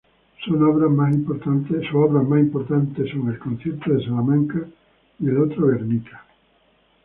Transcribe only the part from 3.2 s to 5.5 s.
"El concierto de Salamanca" y "El